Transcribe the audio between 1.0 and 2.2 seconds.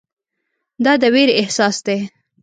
د ویرې احساس دی.